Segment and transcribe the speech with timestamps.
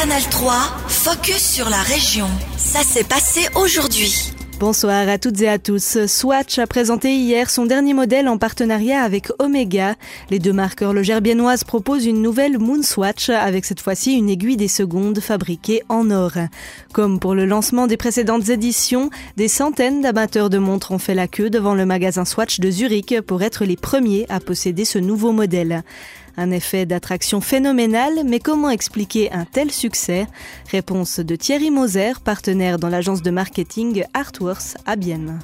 [0.00, 0.52] Canal 3,
[0.86, 2.28] focus sur la région.
[2.56, 4.32] Ça s'est passé aujourd'hui.
[4.60, 6.06] Bonsoir à toutes et à tous.
[6.06, 9.96] Swatch a présenté hier son dernier modèle en partenariat avec Omega.
[10.30, 14.56] Les deux marques horlogères biennoises proposent une nouvelle Moon Swatch avec cette fois-ci une aiguille
[14.56, 16.32] des secondes fabriquée en or.
[16.92, 21.26] Comme pour le lancement des précédentes éditions, des centaines d'amateurs de montres ont fait la
[21.26, 25.32] queue devant le magasin Swatch de Zurich pour être les premiers à posséder ce nouveau
[25.32, 25.82] modèle.
[26.40, 30.28] Un effet d'attraction phénoménal, mais comment expliquer un tel succès?
[30.70, 35.40] Réponse de Thierry Moser, partenaire dans l'agence de marketing Artworks à Bienne.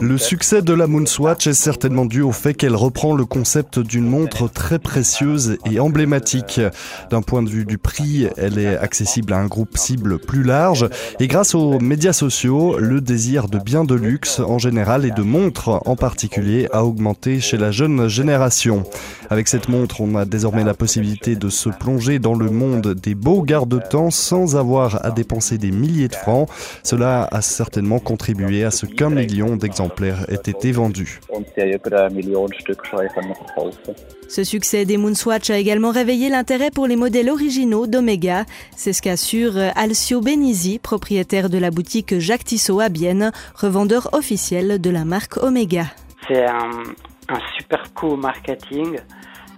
[0.00, 4.06] Le succès de la Moonswatch est certainement dû au fait qu'elle reprend le concept d'une
[4.06, 6.60] montre très précieuse et emblématique.
[7.10, 10.88] D'un point de vue du prix, elle est accessible à un groupe cible plus large
[11.18, 15.22] et grâce aux médias sociaux, le désir de biens de luxe en général et de
[15.22, 18.84] montres en particulier a augmenté chez la jeune génération.
[19.30, 23.14] Avec cette montre, on a désormais la possibilité de se plonger dans le monde des
[23.14, 26.48] beaux garde-temps sans avoir à dépenser des milliers de francs.
[26.82, 31.20] Cela a certainement contribué à ce qu'un million d'exemplaires aient été vendus.
[34.28, 38.44] Ce succès des Moonswatch a également réveillé l'intérêt pour les modèles originaux d'Omega.
[38.76, 44.80] C'est ce qu'assure Alcio Benizi, propriétaire de la boutique Jacques Tissot à Bienne, revendeur officiel
[44.80, 45.86] de la marque Omega.
[46.28, 46.70] C'est un,
[47.30, 48.98] un super coup marketing.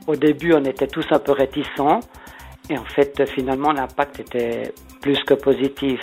[0.06, 2.00] Au début, on était tous un peu réticents.
[2.70, 6.00] Et en fait, finalement, l'impact était plus que positif.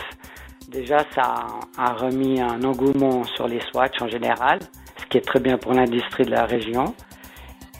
[0.67, 1.47] Déjà, ça
[1.77, 4.59] a remis un engouement sur les Swatch en général,
[4.97, 6.93] ce qui est très bien pour l'industrie de la région.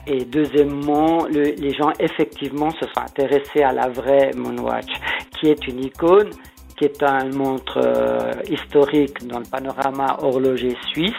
[0.06, 4.92] Et deuxièmement, les gens effectivement se sont intéressés à la vraie Moonwatch,
[5.38, 6.30] qui est une icône,
[6.76, 11.12] qui est une montre euh, historique dans le panorama horloger suisse,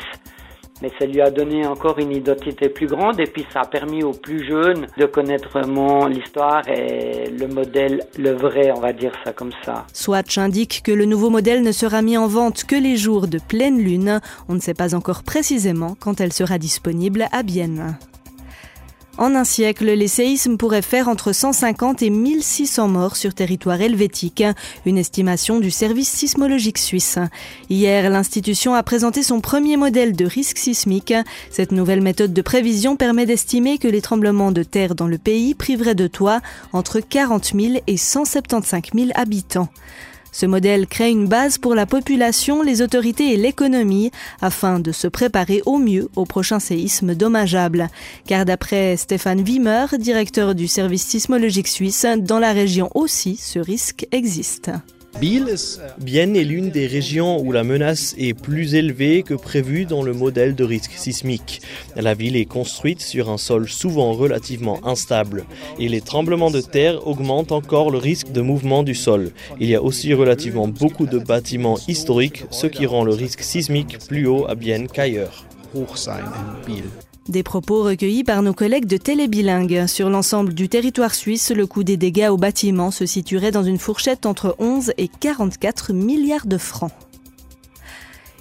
[0.81, 4.03] mais ça lui a donné encore une identité plus grande et puis ça a permis
[4.03, 9.13] aux plus jeunes de connaître vraiment l'histoire et le modèle, le vrai, on va dire
[9.23, 9.85] ça comme ça.
[9.93, 13.39] Swatch indique que le nouveau modèle ne sera mis en vente que les jours de
[13.39, 14.19] pleine lune.
[14.49, 17.97] On ne sait pas encore précisément quand elle sera disponible à Bienne.
[19.17, 24.43] En un siècle, les séismes pourraient faire entre 150 et 1600 morts sur territoire helvétique,
[24.85, 27.19] une estimation du service sismologique suisse.
[27.69, 31.13] Hier, l'institution a présenté son premier modèle de risque sismique.
[31.49, 35.55] Cette nouvelle méthode de prévision permet d'estimer que les tremblements de terre dans le pays
[35.55, 36.39] priveraient de toit
[36.71, 39.69] entre 40 000 et 175 000 habitants.
[40.31, 44.11] Ce modèle crée une base pour la population, les autorités et l'économie
[44.41, 47.89] afin de se préparer au mieux au prochain séisme dommageable.
[48.25, 54.07] Car d'après Stéphane Wimmer, directeur du service sismologique suisse, dans la région aussi, ce risque
[54.11, 54.71] existe.
[55.19, 60.13] Bienne est l'une des régions où la menace est plus élevée que prévu dans le
[60.13, 61.61] modèle de risque sismique.
[61.95, 65.45] La ville est construite sur un sol souvent relativement instable
[65.79, 69.31] et les tremblements de terre augmentent encore le risque de mouvement du sol.
[69.59, 73.99] Il y a aussi relativement beaucoup de bâtiments historiques, ce qui rend le risque sismique
[74.07, 75.45] plus haut à Bienne qu'ailleurs.
[77.31, 79.85] Des propos recueillis par nos collègues de Télébilingue.
[79.87, 83.77] Sur l'ensemble du territoire suisse, le coût des dégâts aux bâtiments se situerait dans une
[83.77, 86.91] fourchette entre 11 et 44 milliards de francs.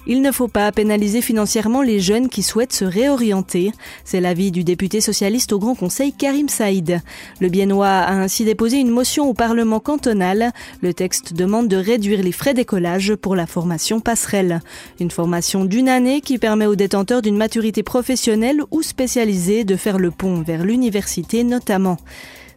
[0.07, 3.71] Il ne faut pas pénaliser financièrement les jeunes qui souhaitent se réorienter.
[4.03, 7.01] C'est l'avis du député socialiste au Grand Conseil Karim Saïd.
[7.39, 10.51] Le Biennois a ainsi déposé une motion au Parlement cantonal.
[10.81, 14.61] Le texte demande de réduire les frais d'écolage pour la formation passerelle.
[14.99, 19.99] Une formation d'une année qui permet aux détenteurs d'une maturité professionnelle ou spécialisée de faire
[19.99, 21.97] le pont vers l'université notamment.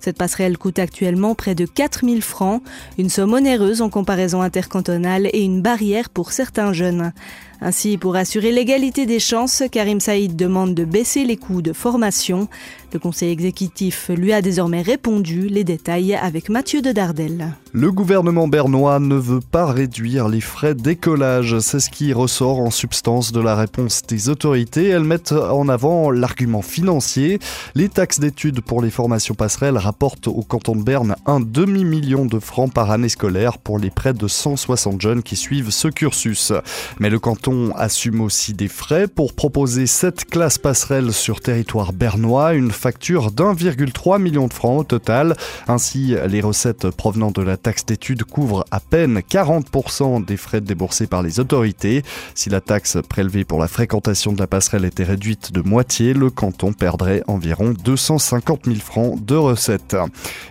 [0.01, 2.63] Cette passerelle coûte actuellement près de 4000 francs,
[2.99, 7.13] une somme onéreuse en comparaison intercantonale et une barrière pour certains jeunes.
[7.61, 12.49] Ainsi, pour assurer l'égalité des chances, Karim Saïd demande de baisser les coûts de formation.
[12.93, 15.49] Le conseil exécutif lui a désormais répondu.
[15.49, 17.55] Les détails avec Mathieu de Dardel.
[17.73, 21.59] Le gouvernement bernois ne veut pas réduire les frais d'écolage.
[21.59, 24.87] C'est ce qui ressort en substance de la réponse des autorités.
[24.87, 27.41] Elles mettent en avant l'argument financier.
[27.75, 32.39] Les taxes d'études pour les formations passerelles rapportent au canton de Berne un demi-million de
[32.39, 36.53] francs par année scolaire pour les près de 160 jeunes qui suivent ce cursus.
[37.01, 37.44] Mais le canton
[37.77, 44.21] assume aussi des frais pour proposer cette classe passerelle sur territoire bernois, une facture d'1,3
[44.21, 45.37] million de francs au total.
[45.69, 51.07] Ainsi, les recettes provenant de la taxe d'études couvrent à peine 40% des frais déboursés
[51.07, 52.03] par les autorités.
[52.35, 56.31] Si la taxe prélevée pour la fréquentation de la passerelle était réduite de moitié, le
[56.31, 59.97] canton perdrait environ 250 000 francs de recettes.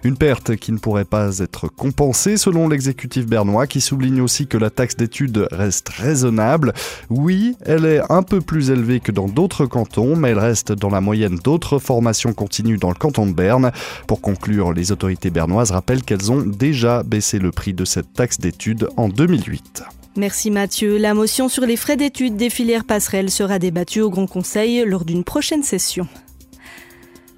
[0.04, 4.57] Une perte qui ne pourrait pas être compensée selon l'exécutif bernois qui souligne aussi que
[4.57, 6.74] la taxe d'études reste raisonnable.
[7.10, 10.90] Oui, elle est un peu plus élevée que dans d'autres cantons, mais elle reste dans
[10.90, 13.72] la moyenne d'autres formations continues dans le canton de Berne.
[14.08, 18.40] Pour conclure, les autorités bernoises rappellent qu'elles ont déjà baissé le prix de cette taxe
[18.40, 19.84] d'études en 2008.
[20.16, 20.98] Merci Mathieu.
[20.98, 25.06] La motion sur les frais d'études des filières passerelles sera débattue au Grand Conseil lors
[25.06, 26.08] d'une prochaine session.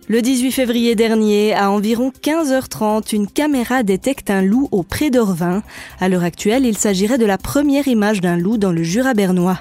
[0.07, 5.63] Le 18 février dernier, à environ 15h30, une caméra détecte un loup au Pré d'Orvin.
[6.00, 9.57] À l'heure actuelle, il s'agirait de la première image d'un loup dans le Jura bernois.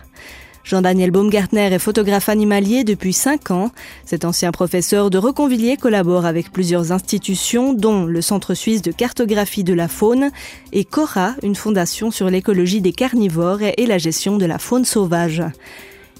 [0.62, 3.70] Jean-Daniel Baumgartner est photographe animalier depuis 5 ans.
[4.04, 9.64] Cet ancien professeur de Reconvilliers collabore avec plusieurs institutions, dont le Centre suisse de cartographie
[9.64, 10.30] de la faune
[10.74, 15.42] et Cora, une fondation sur l'écologie des carnivores et la gestion de la faune sauvage.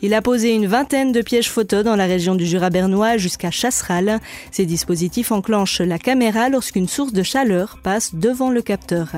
[0.03, 3.51] Il a posé une vingtaine de pièges photos dans la région du Jura bernois jusqu'à
[3.51, 4.21] Chasseral.
[4.51, 9.13] Ces dispositifs enclenchent la caméra lorsqu'une source de chaleur passe devant le capteur.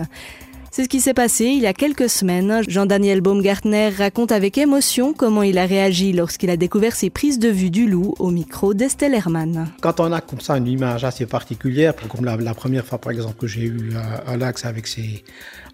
[0.76, 2.60] C'est ce qui s'est passé il y a quelques semaines.
[2.68, 7.48] Jean-Daniel Baumgartner raconte avec émotion comment il a réagi lorsqu'il a découvert ses prises de
[7.48, 9.68] vue du loup au micro d'Estelle Herman.
[9.80, 13.36] Quand on a comme ça une image assez particulière, comme la, première fois par exemple
[13.38, 13.92] que j'ai eu
[14.26, 15.24] un l'axe avec ses,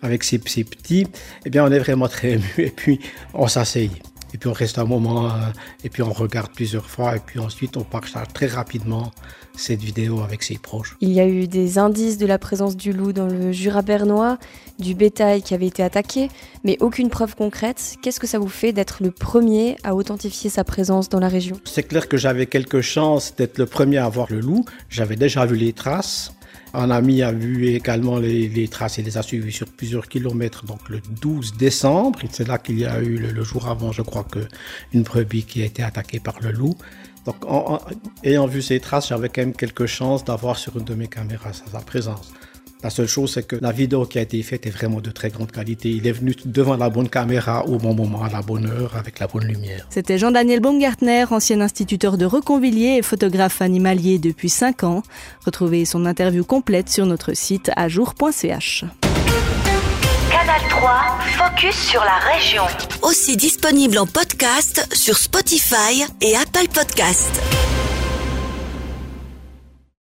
[0.03, 1.09] avec ses, petits,
[1.45, 3.01] eh bien on est vraiment très ému et puis
[3.35, 3.91] on s'asseye
[4.35, 5.39] et puis on reste un moment, euh,
[5.85, 9.13] et puis on regarde plusieurs fois, et puis ensuite on partage très rapidement
[9.57, 10.97] cette vidéo avec ses proches.
[11.01, 14.39] Il y a eu des indices de la présence du loup dans le Jura bernois,
[14.79, 16.29] du bétail qui avait été attaqué,
[16.65, 17.97] mais aucune preuve concrète.
[18.03, 21.57] Qu'est-ce que ça vous fait d'être le premier à authentifier sa présence dans la région?
[21.65, 24.65] C'est clair que j'avais quelques chances d'être le premier à voir le loup.
[24.89, 26.33] J'avais déjà vu les traces.
[26.75, 30.89] Un ami a vu également les, traces et les a suivis sur plusieurs kilomètres, donc
[30.89, 32.19] le 12 décembre.
[32.31, 34.41] C'est là qu'il y a eu le, jour avant, je crois, que
[34.93, 36.75] une brebis qui a été attaquée par le loup.
[37.27, 37.79] Donc, en,
[38.25, 41.53] ayant vu ces traces, j'avais quand même quelques chances d'avoir sur une de mes caméras
[41.53, 42.33] sa présence.
[42.83, 45.31] La seule chose, c'est que la vidéo qui a été faite est vraiment de très
[45.31, 45.91] grande qualité.
[45.91, 49.21] Il est venu devant la bonne caméra au bon moment, à la bonne heure, avec
[49.21, 49.87] la bonne lumière.
[49.89, 55.03] C'était Jean-Daniel Baumgartner, ancien instituteur de Reconvilliers et photographe animalier depuis 5 ans.
[55.47, 58.85] Retrouvez son interview complète sur notre site ajour.ch.
[60.31, 62.65] Canal 3, focus sur la région.
[63.03, 67.31] Aussi disponible en podcast sur Spotify et Apple Podcast.